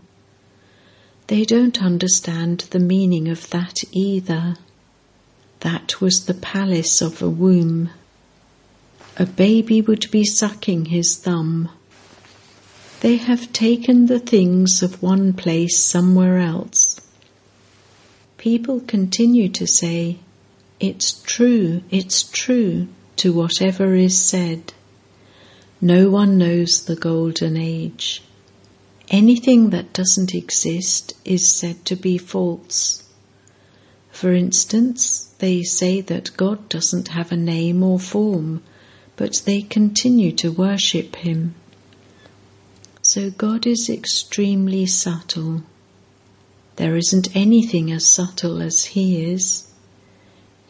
They 1.27 1.45
don't 1.45 1.81
understand 1.81 2.65
the 2.71 2.79
meaning 2.79 3.29
of 3.29 3.49
that 3.51 3.77
either. 3.93 4.57
That 5.61 6.01
was 6.01 6.25
the 6.25 6.33
palace 6.33 7.01
of 7.01 7.21
a 7.21 7.29
womb. 7.29 7.91
A 9.15 9.25
baby 9.25 9.79
would 9.79 10.11
be 10.11 10.25
sucking 10.25 10.85
his 10.85 11.15
thumb. 11.15 11.69
They 12.99 13.15
have 13.15 13.53
taken 13.53 14.07
the 14.07 14.19
things 14.19 14.83
of 14.83 15.01
one 15.01 15.31
place 15.31 15.79
somewhere 15.79 16.39
else. 16.39 16.99
People 18.37 18.81
continue 18.81 19.47
to 19.47 19.65
say, 19.65 20.19
It's 20.81 21.21
true, 21.23 21.83
it's 21.89 22.23
true 22.23 22.89
to 23.17 23.33
whatever 23.33 23.95
is 23.95 24.19
said. 24.19 24.73
No 25.79 26.09
one 26.09 26.37
knows 26.37 26.83
the 26.83 26.95
golden 26.95 27.57
age. 27.57 28.21
Anything 29.09 29.71
that 29.71 29.93
doesn't 29.93 30.33
exist 30.33 31.13
is 31.25 31.49
said 31.49 31.83
to 31.85 31.95
be 31.95 32.17
false. 32.17 33.03
For 34.11 34.33
instance, 34.33 35.33
they 35.39 35.63
say 35.63 36.01
that 36.01 36.37
God 36.37 36.69
doesn't 36.69 37.09
have 37.09 37.31
a 37.31 37.37
name 37.37 37.81
or 37.81 37.99
form, 37.99 38.61
but 39.15 39.41
they 39.45 39.61
continue 39.61 40.31
to 40.33 40.51
worship 40.51 41.15
Him. 41.15 41.55
So 43.01 43.31
God 43.31 43.65
is 43.65 43.89
extremely 43.89 44.85
subtle. 44.85 45.63
There 46.75 46.95
isn't 46.95 47.35
anything 47.35 47.91
as 47.91 48.05
subtle 48.05 48.61
as 48.61 48.85
He 48.85 49.25
is. 49.25 49.67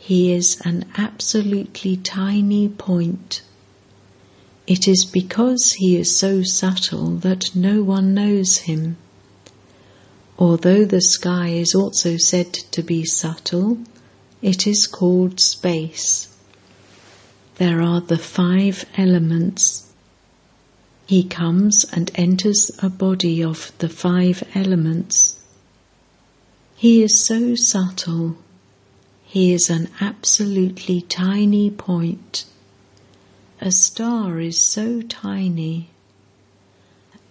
He 0.03 0.31
is 0.31 0.59
an 0.65 0.85
absolutely 0.97 1.95
tiny 1.95 2.67
point. 2.67 3.43
It 4.65 4.87
is 4.87 5.05
because 5.05 5.73
he 5.73 5.95
is 5.95 6.17
so 6.17 6.41
subtle 6.41 7.17
that 7.17 7.55
no 7.55 7.83
one 7.83 8.15
knows 8.15 8.57
him. 8.57 8.97
Although 10.39 10.85
the 10.85 11.01
sky 11.01 11.49
is 11.49 11.75
also 11.75 12.17
said 12.17 12.51
to 12.71 12.81
be 12.81 13.05
subtle, 13.05 13.77
it 14.41 14.65
is 14.65 14.87
called 14.87 15.39
space. 15.39 16.35
There 17.57 17.79
are 17.79 18.01
the 18.01 18.17
five 18.17 18.85
elements. 18.97 19.93
He 21.05 21.23
comes 21.23 21.85
and 21.93 22.09
enters 22.15 22.71
a 22.79 22.89
body 22.89 23.43
of 23.43 23.71
the 23.77 23.89
five 23.89 24.41
elements. 24.55 25.35
He 26.75 27.03
is 27.03 27.23
so 27.23 27.53
subtle 27.53 28.37
he 29.31 29.53
is 29.53 29.69
an 29.69 29.87
absolutely 30.01 30.99
tiny 30.99 31.69
point. 31.69 32.43
A 33.61 33.71
star 33.71 34.41
is 34.41 34.57
so 34.57 35.01
tiny. 35.01 35.89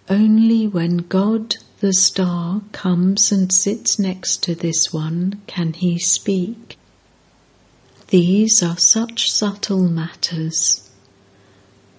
Only 0.09 0.65
when 0.65 0.97
God 0.97 1.57
the 1.79 1.93
star 1.93 2.63
comes 2.71 3.31
and 3.31 3.51
sits 3.51 3.99
next 3.99 4.41
to 4.41 4.55
this 4.55 4.91
one 4.91 5.43
can 5.45 5.73
he 5.73 5.99
speak. 5.99 6.79
These 8.07 8.63
are 8.63 8.79
such 8.79 9.29
subtle 9.29 9.87
matters. 9.87 10.89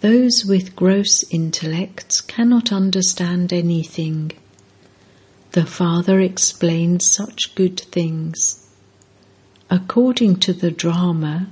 Those 0.01 0.45
with 0.45 0.75
gross 0.75 1.23
intellects 1.31 2.21
cannot 2.21 2.73
understand 2.73 3.53
anything. 3.53 4.33
The 5.53 5.65
Father 5.65 6.19
explains 6.19 7.09
such 7.09 7.55
good 7.55 7.79
things 7.79 8.62
According 9.73 10.37
to 10.41 10.53
the 10.53 10.71
drama, 10.71 11.49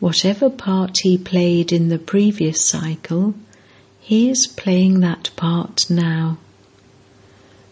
whatever 0.00 0.50
part 0.50 0.98
he 1.04 1.16
played 1.16 1.70
in 1.70 1.88
the 1.88 2.00
previous 2.00 2.64
cycle, 2.64 3.36
he 4.00 4.28
is 4.28 4.48
playing 4.48 4.98
that 5.00 5.30
part 5.36 5.88
now. 5.88 6.38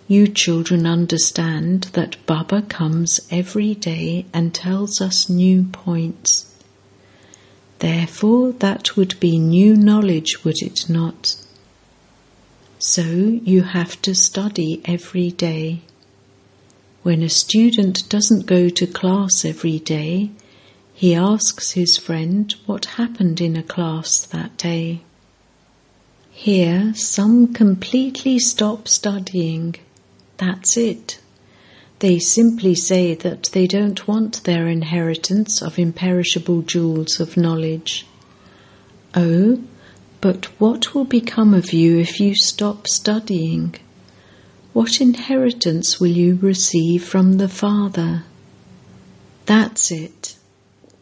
You 0.07 0.29
children 0.29 0.87
understand 0.87 1.89
that 1.95 2.25
Baba 2.27 2.63
comes 2.63 3.19
every 3.29 3.75
day 3.75 4.25
and 4.33 4.55
tells 4.55 5.01
us 5.01 5.29
new 5.29 5.65
points. 5.65 6.55
Therefore, 7.81 8.53
that 8.53 8.97
would 8.97 9.19
be 9.19 9.37
new 9.37 9.75
knowledge, 9.75 10.45
would 10.45 10.63
it 10.63 10.89
not? 10.89 11.35
So 12.79 13.03
you 13.03 13.63
have 13.65 14.01
to 14.03 14.15
study 14.15 14.81
every 14.85 15.33
day. 15.33 15.83
When 17.03 17.23
a 17.23 17.29
student 17.29 18.09
doesn't 18.09 18.47
go 18.47 18.69
to 18.69 18.87
class 18.87 19.45
every 19.45 19.81
day, 19.81 20.31
he 20.95 21.17
asks 21.17 21.73
his 21.73 21.97
friend 21.97 22.55
what 22.65 22.85
happened 22.85 23.41
in 23.41 23.57
a 23.57 23.63
class 23.65 24.25
that 24.27 24.57
day. 24.57 25.01
Here, 26.31 26.93
some 26.95 27.53
completely 27.53 28.39
stop 28.39 28.87
studying. 28.87 29.75
That's 30.37 30.77
it. 30.77 31.19
They 31.99 32.21
simply 32.21 32.77
say 32.77 33.15
that 33.17 33.51
they 33.53 33.67
don't 33.67 34.07
want 34.07 34.45
their 34.45 34.69
inheritance 34.69 35.61
of 35.61 35.81
imperishable 35.81 36.63
jewels 36.63 37.19
of 37.19 37.37
knowledge. 37.37 38.07
Oh, 39.15 39.61
but 40.21 40.45
what 40.61 40.95
will 40.95 41.05
become 41.05 41.53
of 41.53 41.73
you 41.73 41.99
if 41.99 42.21
you 42.21 42.37
stop 42.37 42.87
studying? 42.87 43.75
What 44.73 45.03
inheritance 45.03 46.01
will 46.01 46.11
you 46.11 46.39
receive 46.41 47.05
from 47.05 47.35
the 47.35 47.49
Father? 47.49 48.25
That's 49.45 49.91
it. 49.91 50.37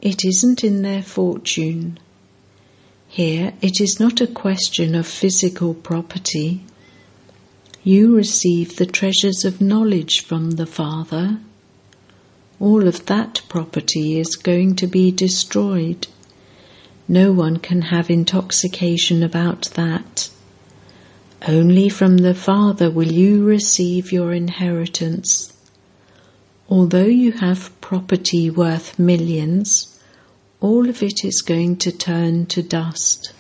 It 0.03 0.25
isn't 0.25 0.65
in 0.65 0.83
their 0.83 1.03
fortune. 1.03 1.99
Here 3.07 3.53
it 3.61 3.81
is 3.81 4.01
not 4.01 4.21
a 4.21 4.27
question 4.27 4.97
of 4.97 5.07
physical 5.07 5.75
property. 5.75 6.65
You 7.85 8.17
receive 8.17 8.75
the 8.75 8.87
treasures 8.87 9.45
of 9.45 9.61
knowledge 9.61 10.21
from 10.21 10.53
the 10.53 10.67
Father. 10.67 11.39
All 12.59 12.89
of 12.89 13.07
that 13.07 13.41
property 13.49 14.19
is 14.19 14.35
going 14.35 14.75
to 14.77 14.89
be 14.89 15.13
destroyed. 15.13 16.09
No 17.07 17.31
one 17.31 17.59
can 17.59 17.83
have 17.83 18.11
intoxication 18.11 19.23
about 19.23 19.71
that. 19.75 20.29
Only 21.47 21.89
from 21.89 22.19
the 22.19 22.35
Father 22.35 22.91
will 22.91 23.11
you 23.11 23.45
receive 23.45 24.13
your 24.13 24.33
inheritance. 24.33 25.53
Although 26.69 27.07
you 27.07 27.33
have 27.33 27.79
property 27.81 28.51
worth 28.51 28.99
millions, 28.99 29.99
all 30.61 30.89
of 30.89 31.03
it 31.03 31.25
is 31.25 31.41
going 31.41 31.77
to 31.79 31.93
turn 31.93 32.47
to 32.47 32.63
dust. 32.63 33.33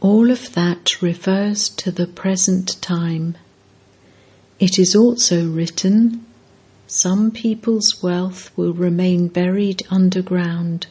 All 0.00 0.30
of 0.30 0.54
that 0.54 1.02
refers 1.02 1.68
to 1.70 1.90
the 1.90 2.06
present 2.06 2.80
time. 2.80 3.36
It 4.58 4.78
is 4.78 4.96
also 4.96 5.46
written, 5.46 6.24
some 6.86 7.30
people's 7.30 8.02
wealth 8.02 8.50
will 8.56 8.72
remain 8.72 9.28
buried 9.28 9.82
underground. 9.90 10.86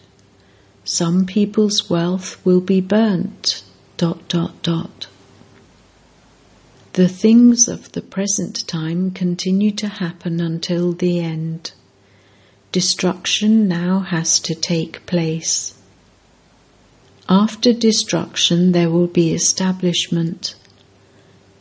Some 0.83 1.25
people's 1.25 1.89
wealth 1.89 2.39
will 2.45 2.61
be 2.61 2.81
burnt. 2.81 3.63
Dot 3.97 4.27
dot 4.29 4.61
dot. 4.61 4.96
The 6.97 7.07
things 7.07 7.67
of 7.67 7.91
the 7.91 8.01
present 8.01 8.67
time 8.67 9.11
continue 9.11 9.69
to 9.69 9.87
happen 9.87 10.39
until 10.41 10.93
the 10.93 11.19
end. 11.19 11.71
Destruction 12.71 13.67
now 13.67 13.99
has 13.99 14.39
to 14.39 14.55
take 14.55 15.05
place. 15.05 15.75
After 17.29 17.71
destruction, 17.71 18.71
there 18.71 18.89
will 18.89 19.05
be 19.05 19.31
establishment. 19.31 20.55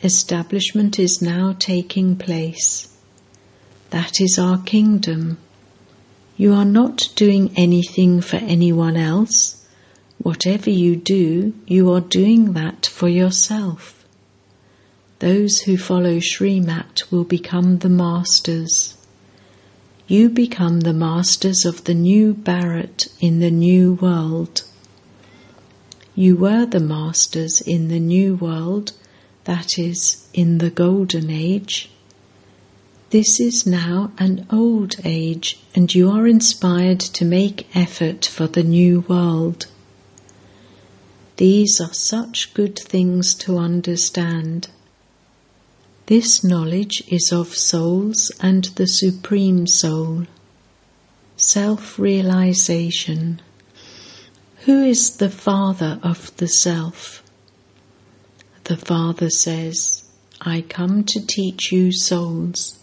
Establishment 0.02 0.98
is 0.98 1.20
now 1.20 1.54
taking 1.58 2.16
place. 2.16 2.88
That 3.90 4.22
is 4.22 4.38
our 4.38 4.62
kingdom. 4.62 5.36
You 6.38 6.54
are 6.54 6.64
not 6.64 7.10
doing 7.14 7.52
anything 7.56 8.22
for 8.22 8.36
anyone 8.36 8.96
else. 8.96 9.62
Whatever 10.16 10.70
you 10.70 10.96
do, 10.96 11.52
you 11.66 11.92
are 11.92 12.00
doing 12.00 12.54
that 12.54 12.86
for 12.86 13.10
yourself. 13.10 13.95
Those 15.18 15.60
who 15.60 15.78
follow 15.78 16.18
Srimat 16.20 17.10
will 17.10 17.24
become 17.24 17.78
the 17.78 17.88
masters. 17.88 18.94
You 20.06 20.28
become 20.28 20.80
the 20.80 20.92
masters 20.92 21.64
of 21.64 21.84
the 21.84 21.94
new 21.94 22.34
Bharat 22.34 23.08
in 23.18 23.40
the 23.40 23.50
new 23.50 23.94
world. 23.94 24.62
You 26.14 26.36
were 26.36 26.66
the 26.66 26.80
masters 26.80 27.62
in 27.62 27.88
the 27.88 27.98
new 27.98 28.34
world, 28.34 28.92
that 29.44 29.78
is, 29.78 30.26
in 30.34 30.58
the 30.58 30.70
golden 30.70 31.30
age. 31.30 31.88
This 33.08 33.40
is 33.40 33.66
now 33.66 34.12
an 34.18 34.46
old 34.50 34.96
age, 35.02 35.60
and 35.74 35.94
you 35.94 36.10
are 36.10 36.26
inspired 36.26 37.00
to 37.00 37.24
make 37.24 37.74
effort 37.74 38.26
for 38.26 38.46
the 38.46 38.62
new 38.62 39.00
world. 39.08 39.66
These 41.36 41.80
are 41.80 41.94
such 41.94 42.52
good 42.52 42.78
things 42.78 43.32
to 43.34 43.56
understand. 43.56 44.68
This 46.06 46.44
knowledge 46.44 47.02
is 47.08 47.32
of 47.32 47.52
souls 47.52 48.30
and 48.40 48.66
the 48.76 48.86
Supreme 48.86 49.66
Soul. 49.66 50.26
Self 51.36 51.98
realization. 51.98 53.42
Who 54.66 54.84
is 54.84 55.16
the 55.16 55.30
Father 55.30 55.98
of 56.04 56.30
the 56.36 56.46
Self? 56.46 57.24
The 58.64 58.76
Father 58.76 59.30
says, 59.30 60.04
I 60.40 60.60
come 60.60 61.02
to 61.02 61.26
teach 61.26 61.72
you 61.72 61.90
souls. 61.90 62.78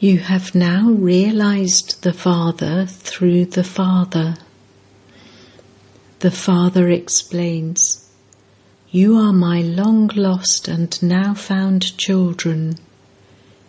You 0.00 0.18
have 0.18 0.54
now 0.54 0.88
realized 0.88 2.02
the 2.02 2.14
Father 2.14 2.86
through 2.86 3.44
the 3.44 3.64
Father. 3.64 4.36
The 6.20 6.30
Father 6.30 6.88
explains, 6.88 8.05
you 8.96 9.18
are 9.18 9.30
my 9.30 9.60
long 9.60 10.06
lost 10.16 10.68
and 10.68 11.02
now 11.02 11.34
found 11.34 11.98
children. 11.98 12.74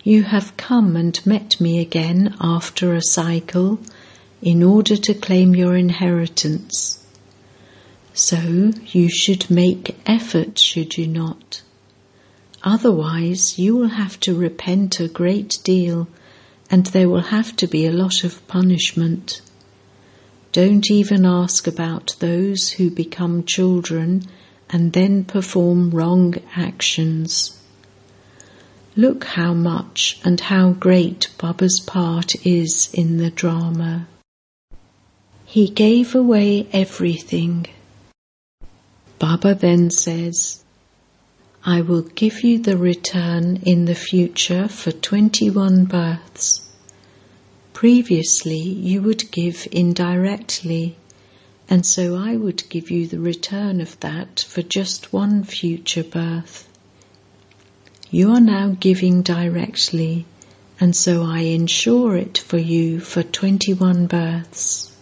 You 0.01 0.23
have 0.23 0.55
come 0.55 0.95
and 0.95 1.19
met 1.25 1.59
me 1.59 1.81
again 1.81 2.33
after 2.39 2.93
a 2.93 3.01
cycle 3.01 3.77
in 4.41 4.63
order 4.63 4.95
to 4.95 5.13
claim 5.13 5.53
your 5.53 5.75
inheritance. 5.75 7.05
So 8.13 8.71
you 8.85 9.09
should 9.09 9.51
make 9.51 9.97
effort, 10.05 10.57
should 10.57 10.97
you 10.97 11.07
not? 11.07 11.61
Otherwise, 12.63 13.59
you 13.59 13.75
will 13.75 13.89
have 13.89 14.17
to 14.21 14.33
repent 14.33 15.01
a 15.01 15.09
great 15.09 15.59
deal 15.65 16.07
and 16.71 16.85
there 16.85 17.09
will 17.09 17.35
have 17.35 17.53
to 17.57 17.67
be 17.67 17.85
a 17.85 17.91
lot 17.91 18.23
of 18.23 18.47
punishment. 18.47 19.41
Don't 20.53 20.89
even 20.89 21.25
ask 21.25 21.67
about 21.67 22.15
those 22.19 22.69
who 22.69 22.89
become 22.89 23.43
children 23.43 24.23
and 24.69 24.93
then 24.93 25.23
perform 25.23 25.91
wrong 25.91 26.35
actions. 26.55 27.57
Look 28.95 29.25
how 29.25 29.53
much 29.53 30.19
and 30.23 30.39
how 30.39 30.71
great 30.71 31.29
Baba's 31.37 31.79
part 31.79 32.33
is 32.45 32.89
in 32.93 33.17
the 33.17 33.29
drama. 33.29 34.07
He 35.45 35.69
gave 35.69 36.15
away 36.15 36.67
everything. 36.73 37.67
Baba 39.19 39.55
then 39.55 39.89
says, 39.91 40.63
I 41.63 41.81
will 41.81 42.01
give 42.01 42.43
you 42.43 42.59
the 42.59 42.77
return 42.77 43.57
in 43.63 43.85
the 43.85 43.95
future 43.95 44.67
for 44.67 44.91
21 44.91 45.85
births. 45.85 46.61
Previously, 47.73 48.57
you 48.57 49.01
would 49.01 49.31
give 49.31 49.67
indirectly 49.71 50.95
and 51.69 51.85
so 51.85 52.15
I 52.15 52.35
would 52.35 52.63
give 52.69 52.89
you 52.89 53.07
the 53.07 53.19
return 53.19 53.81
of 53.81 53.99
that 53.99 54.45
for 54.47 54.61
just 54.61 55.11
one 55.11 55.43
future 55.43 56.03
birth. 56.03 56.67
You 58.09 58.31
are 58.31 58.41
now 58.41 58.77
giving 58.79 59.21
directly, 59.21 60.25
and 60.79 60.95
so 60.95 61.23
I 61.23 61.39
ensure 61.39 62.15
it 62.15 62.37
for 62.37 62.57
you 62.57 63.01
for 63.01 63.21
21 63.21 64.07
births. 64.07 64.95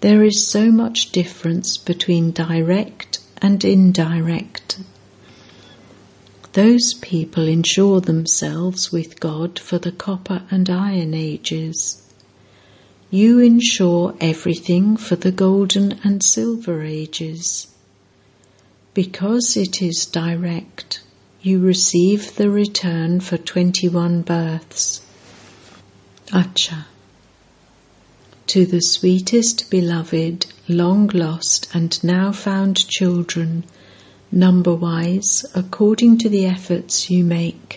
There 0.00 0.24
is 0.24 0.48
so 0.48 0.72
much 0.72 1.12
difference 1.12 1.76
between 1.76 2.32
direct 2.32 3.18
and 3.42 3.62
indirect. 3.62 4.78
Those 6.54 6.94
people 6.94 7.46
insure 7.46 8.00
themselves 8.00 8.90
with 8.90 9.20
God 9.20 9.58
for 9.58 9.78
the 9.78 9.92
copper 9.92 10.42
and 10.50 10.68
iron 10.68 11.14
ages. 11.14 12.02
You 13.14 13.40
insure 13.40 14.14
everything 14.22 14.96
for 14.96 15.16
the 15.16 15.30
golden 15.30 16.00
and 16.02 16.22
silver 16.22 16.82
ages. 16.82 17.66
Because 18.94 19.54
it 19.54 19.82
is 19.82 20.06
direct, 20.06 21.02
you 21.42 21.58
receive 21.58 22.36
the 22.36 22.48
return 22.48 23.20
for 23.20 23.36
21 23.36 24.22
births. 24.22 25.02
Acha. 26.28 26.86
To 28.46 28.64
the 28.64 28.80
sweetest 28.80 29.70
beloved, 29.70 30.46
long 30.66 31.08
lost 31.08 31.68
and 31.74 32.02
now 32.02 32.32
found 32.32 32.88
children, 32.88 33.64
number 34.30 34.74
wise, 34.74 35.44
according 35.54 36.16
to 36.16 36.30
the 36.30 36.46
efforts 36.46 37.10
you 37.10 37.24
make 37.24 37.71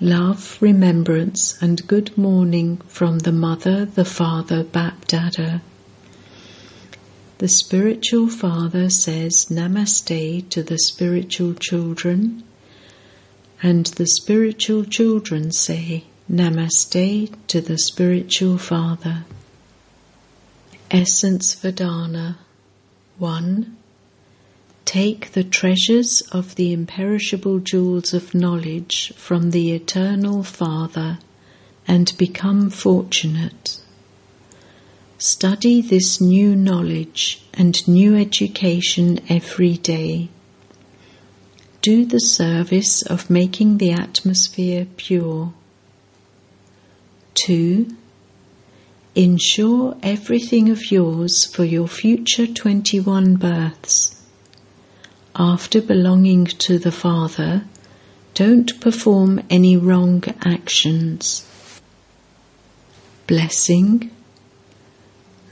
love, 0.00 0.56
remembrance, 0.60 1.60
and 1.60 1.86
good 1.88 2.16
morning 2.16 2.80
from 2.86 3.18
the 3.18 3.32
Mother, 3.32 3.84
the 3.84 4.04
Father, 4.04 4.62
Bapdada. 4.62 5.60
The 7.38 7.48
spiritual 7.48 8.28
father 8.28 8.90
says 8.90 9.46
Namaste 9.50 10.48
to 10.50 10.62
the 10.62 10.78
spiritual 10.78 11.54
children, 11.54 12.44
and 13.60 13.86
the 13.86 14.06
spiritual 14.06 14.84
children 14.84 15.50
say 15.50 16.04
Namaste 16.30 17.34
to 17.48 17.60
the 17.60 17.78
spiritual 17.78 18.58
father. 18.58 19.24
Essence 20.90 21.54
for 21.54 21.72
Dharna 21.72 22.36
1. 23.18 23.77
Take 24.88 25.32
the 25.32 25.44
treasures 25.44 26.22
of 26.32 26.54
the 26.54 26.72
imperishable 26.72 27.58
jewels 27.58 28.14
of 28.14 28.34
knowledge 28.34 29.12
from 29.16 29.50
the 29.50 29.72
Eternal 29.72 30.42
Father 30.42 31.18
and 31.86 32.10
become 32.16 32.70
fortunate. 32.70 33.80
Study 35.18 35.82
this 35.82 36.22
new 36.22 36.56
knowledge 36.56 37.42
and 37.52 37.86
new 37.86 38.16
education 38.16 39.20
every 39.28 39.76
day. 39.76 40.30
Do 41.82 42.06
the 42.06 42.18
service 42.18 43.02
of 43.02 43.28
making 43.28 43.76
the 43.76 43.92
atmosphere 43.92 44.86
pure. 44.96 45.52
2. 47.34 47.94
Ensure 49.14 49.98
everything 50.02 50.70
of 50.70 50.90
yours 50.90 51.44
for 51.44 51.64
your 51.64 51.88
future 51.88 52.46
21 52.46 53.36
births 53.36 54.14
after 55.38 55.80
belonging 55.80 56.44
to 56.44 56.78
the 56.78 56.90
Father, 56.90 57.64
don't 58.34 58.80
perform 58.80 59.40
any 59.48 59.76
wrong 59.76 60.24
actions. 60.44 61.44
Blessing. 63.28 64.10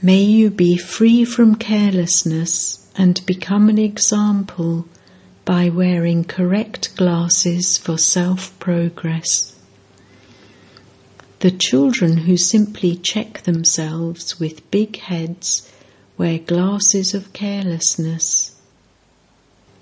May 0.01 0.23
you 0.23 0.49
be 0.49 0.75
free 0.77 1.23
from 1.23 1.55
carelessness 1.55 2.85
and 2.97 3.25
become 3.25 3.69
an 3.69 3.77
example 3.77 4.85
by 5.45 5.69
wearing 5.69 6.25
correct 6.25 6.95
glasses 6.97 7.77
for 7.77 7.97
self 7.97 8.57
progress. 8.59 9.55
The 11.39 11.51
children 11.51 12.17
who 12.17 12.35
simply 12.35 12.97
check 12.97 13.43
themselves 13.43 14.39
with 14.39 14.69
big 14.69 14.97
heads 14.97 15.71
wear 16.17 16.39
glasses 16.39 17.13
of 17.13 17.31
carelessness. 17.31 18.56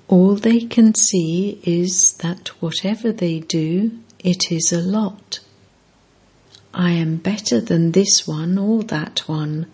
All 0.08 0.36
they 0.36 0.62
can 0.62 0.94
see 0.94 1.60
is 1.64 2.14
that 2.14 2.50
whatever 2.62 3.12
they 3.12 3.40
do, 3.40 3.92
it 4.20 4.52
is 4.52 4.72
a 4.72 4.82
lot. 4.82 5.40
I 6.74 6.92
am 6.92 7.18
better 7.18 7.60
than 7.60 7.92
this 7.92 8.28
one 8.28 8.58
or 8.58 8.84
that 8.84 9.28
one. 9.28 9.66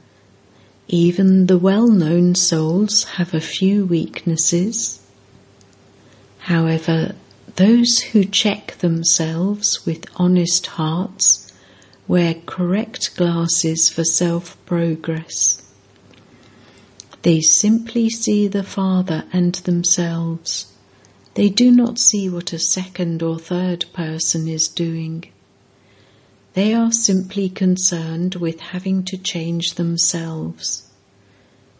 Even 0.87 1.47
the 1.47 1.57
well 1.57 1.87
known 1.87 2.35
souls 2.35 3.03
have 3.15 3.33
a 3.33 3.41
few 3.41 3.85
weaknesses. 3.85 5.01
However, 6.39 7.15
those 7.55 7.99
who 7.99 8.23
check 8.23 8.77
themselves 8.77 9.85
with 9.85 10.05
honest 10.15 10.67
hearts 10.67 11.51
wear 12.07 12.35
correct 12.45 13.17
glasses 13.17 13.89
for 13.89 14.03
self 14.03 14.57
progress. 14.65 15.61
They 17.23 17.41
simply 17.41 18.09
see 18.09 18.47
the 18.47 18.63
Father 18.63 19.25
and 19.31 19.53
themselves. 19.55 20.65
They 21.35 21.49
do 21.49 21.71
not 21.71 21.99
see 21.99 22.27
what 22.29 22.51
a 22.51 22.57
second 22.57 23.21
or 23.21 23.37
third 23.37 23.85
person 23.93 24.47
is 24.47 24.67
doing. 24.67 25.25
They 26.53 26.73
are 26.73 26.91
simply 26.91 27.47
concerned 27.47 28.35
with 28.35 28.59
having 28.59 29.03
to 29.03 29.17
change 29.17 29.75
themselves. 29.75 30.83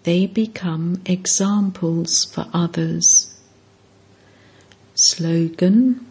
They 0.04 0.27
become 0.27 1.01
examples 1.06 2.23
for 2.23 2.45
others. 2.54 3.34
Slogan 4.93 6.06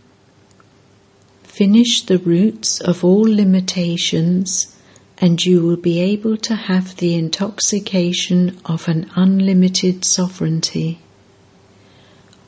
Finish 1.45 2.03
the 2.07 2.19
roots 2.19 2.81
of 2.81 3.05
all 3.05 3.23
limitations 3.23 4.75
and 5.21 5.45
you 5.45 5.63
will 5.63 5.77
be 5.77 6.01
able 6.01 6.37
to 6.37 6.55
have 6.55 6.97
the 6.97 7.15
intoxication 7.15 8.59
of 8.65 8.89
an 8.89 9.11
unlimited 9.15 10.05
sovereignty. 10.05 10.99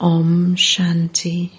Om 0.01 0.57
Shanti. 0.57 1.51